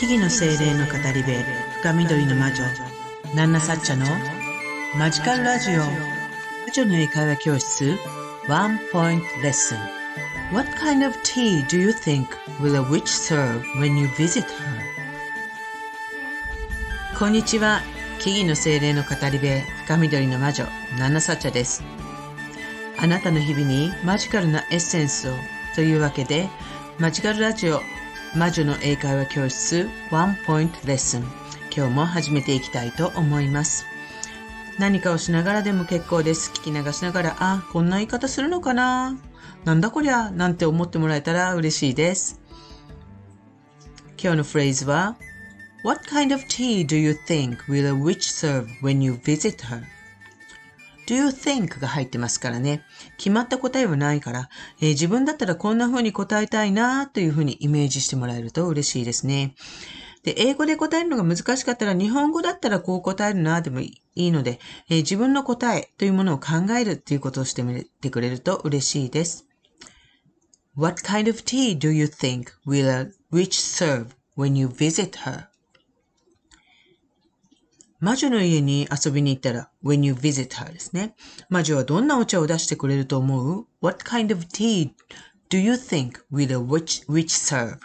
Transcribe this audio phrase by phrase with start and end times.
[0.00, 1.30] 木々の精霊の語り部
[1.82, 2.64] 深緑の魔女
[3.34, 4.06] ナンナサッチャの
[4.98, 5.80] マジカルラジオ。
[5.80, 5.90] 魔
[6.72, 7.98] 女の英会話教室
[8.48, 9.78] ワンポイントレッスン。
[10.54, 12.28] What kind of tea do you think
[12.62, 14.48] will a witch serve when you visit her?
[17.18, 17.82] こんにちは。
[18.20, 19.48] 木々の精霊の語り部
[19.84, 20.64] 深緑の魔女
[20.98, 21.84] ナンナサッチャです。
[22.98, 25.34] あなたの日々にマジカルなエッセンスを。
[25.74, 26.48] というわけで
[26.98, 27.82] マジカルラジオ
[28.34, 31.24] 魔女の英会話教室ワンポイントレッスン
[31.76, 33.86] 今日も始めていきたいと思います。
[34.78, 36.52] 何かをしながらでも結構です。
[36.52, 39.18] 聞き流しながらあこんな言い方するのかな。
[39.64, 40.30] なんだこりゃ。
[40.30, 42.40] なんて思ってもらえたら嬉しいです。
[44.16, 45.16] 今日のフレーズは
[45.82, 49.82] What kind of tea do you think will a witch serve when you visit her?
[51.10, 51.80] Do you think?
[51.80, 52.84] が入ってますからね。
[53.16, 54.48] 決まった答えはないから、
[54.80, 59.56] えー、自分だったらこんな風に答えたいなという風にイメージしてもらえると嬉しいですね。
[60.22, 69.46] で、英語で答えるのが難しかったら、日本語だったらこう答えるなでもいいので、えー、自分の答えというものを考えるっていうことをしてみてくれると嬉しいです。
[70.76, 75.49] What kind of tea do you think will a witch serve when you visit her?
[78.00, 81.14] 魔女の家に遊びに行ったら、when you visit her ですね。
[81.50, 84.90] 魔女はどんなお茶を出してくれると思う ?What kind of tea
[85.50, 87.78] do you think will a witch, witch serve?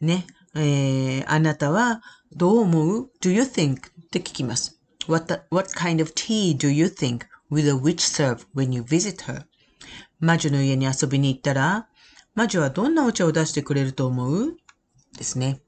[0.00, 2.00] ね、えー、あなたは
[2.32, 3.76] どう思う ?do you think?
[3.76, 4.80] って聞きます。
[5.08, 9.46] What, what kind of tea do you think will a witch serve when you visit her?
[10.20, 11.88] 魔女の家に遊びに行ったら、
[12.36, 14.56] 魔女はどんなお茶を出してくれると思う
[15.16, 15.60] ですね。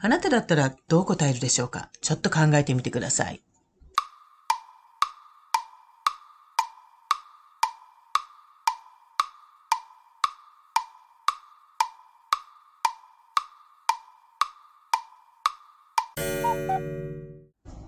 [0.00, 1.90] あなただったらどう答えるでしょうか？
[2.00, 3.42] ちょっと考えてみてください。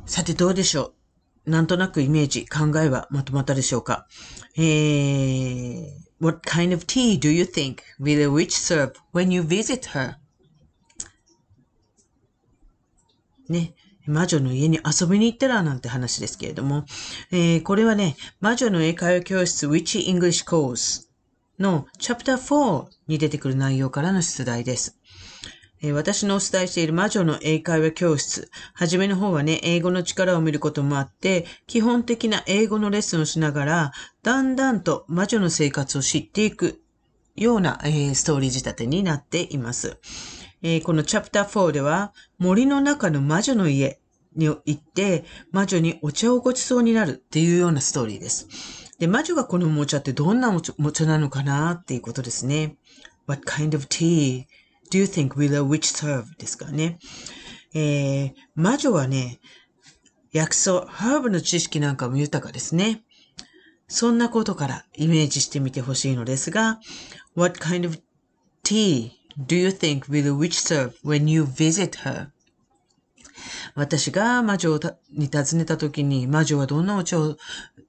[0.07, 0.95] さてどうでしょ
[1.47, 1.51] う？
[1.51, 4.07] なんとなくイメージ、考えはまとまったでしょうか？
[4.57, 5.87] えー、
[6.21, 10.15] What kind of tea do you think will a witch serve when you visit her?
[13.55, 13.75] ね、
[14.07, 16.85] 魔女の家に遊びに行ったらなんて話ですけれども、
[17.31, 21.09] えー、これはね、魔女の英会話教室 Witchy English Course
[21.59, 24.99] の Chapter 4に出てくる内容からの出題です。
[25.81, 28.51] えー、私のお伝えしている魔女の英会話教室。
[28.75, 36.83] はじめの方はね、英語の力を見ることもあって、基本的な英語のレッスンをしながら、だんだんと魔女の生活を知っていく
[37.37, 39.99] ような、えー、ストーリー仕立てになっています。
[40.65, 44.01] えー、このチャプター4では、森の中の魔女の家
[44.35, 48.49] に行って、魔女にお茶をごちそうになるっていうようなストーリーです。
[48.99, 52.79] で、魔女が好むお茶ってどんなお茶なのかなっていうことですね。
[53.27, 54.47] What kind of tea
[54.91, 56.25] do you think will a witch serve?
[56.39, 56.99] ですからね。
[57.75, 59.41] えー、魔女はね、
[60.33, 63.05] 薬草、ハーブの知識なんかも豊かですね。
[63.87, 66.81] そんなことからイメージしてみてほしいのですが、
[67.37, 67.99] What kind of
[68.65, 72.29] tea do you think will a witch serve when you visit her?
[73.75, 74.79] 私が魔女
[75.11, 77.37] に尋ねた時に魔女はどんなお茶を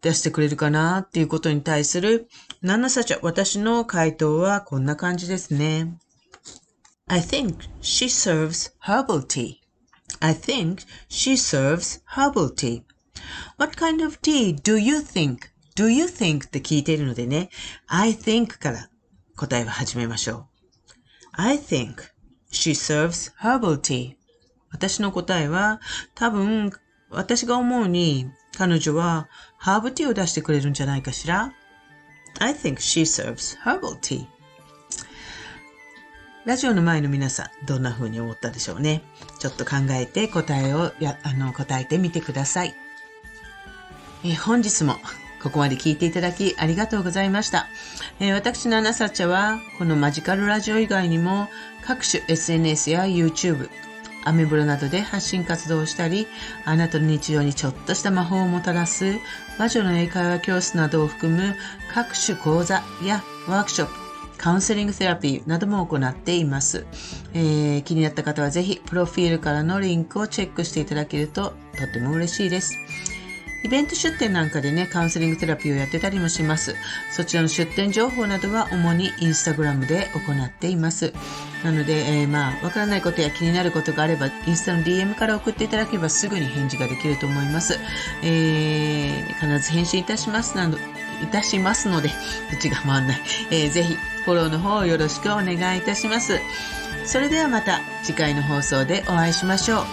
[0.01, 2.27] 出してくれるかなっていうことに対する
[2.61, 5.97] 何のさちゃ私の回答はこんな感じですね。
[7.07, 9.57] I think she serves herbal tea.
[10.19, 10.79] I think
[11.09, 12.83] she serves herbal tea.
[13.57, 15.37] What kind of tea do you think?
[15.75, 17.49] Do you think って聞いているのでね、
[17.87, 18.89] I think から
[19.35, 20.54] 答えを始めましょう。
[21.37, 21.95] I think
[22.51, 24.15] she serves herbal tea.
[24.71, 25.79] 私の答えは、
[26.13, 26.71] 多分、
[27.09, 31.53] 私が思うに、彼女はハーブティーを出してくれるんじゃないかしら
[32.39, 34.25] ?I think she serves herbal tea.
[36.45, 39.01] ラジオの前の皆さん、どんな風に思ったでしょうね？
[39.39, 42.75] ちょっと考えて答えをや、あの、答えてみてください。
[44.23, 44.95] え本日も
[45.45, 47.67] ここまで聞いていただきありがとうございました。
[48.19, 51.49] えー、私のアナサチャは、このマジカルラジオ以外にも、
[51.83, 53.69] 各種 SNS や YouTube、
[54.23, 56.25] アメブロなどで発信活動をしたり、
[56.65, 59.19] あなたの日常にちょっとした魔法をもたらす、
[59.59, 61.55] 魔女の英会話教室などを含む
[61.93, 63.93] 各種講座やワークショップ、
[64.39, 66.87] カウンセリングセラピーなども行っています。
[67.35, 72.73] えー、気になった方はぜひ、プロフィールからのリンクをチェックしていただけるととっても嬉しいです。
[73.65, 76.75] イベント出店なんかでね、カウンセリングテラピーをやってたりもします。
[77.09, 81.13] そちらの出店情報などは主にインスタグラムで行っています。
[81.63, 87.79] なので、えー、まあ、わからないことや気になることがあれば、インスタの DM から送っていただければすぐに返事ができると思います。
[88.21, 92.11] えー、必ず返信いたしますなど、いたしますので、
[92.51, 93.21] 口が回んない。
[93.49, 93.95] えー、ぜひ、
[94.25, 96.39] フォローの方よろしくお願いいたします。
[97.03, 99.85] それではまた次回の放送でお会いしましょう。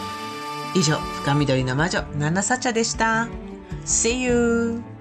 [0.74, 3.51] 以上、深緑の魔女、ナナサチャでした。
[3.84, 4.91] See you!